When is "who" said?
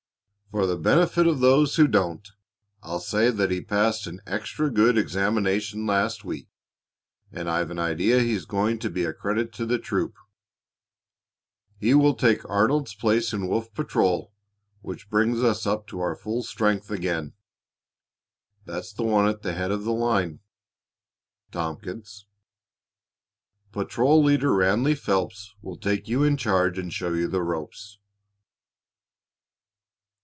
1.77-1.87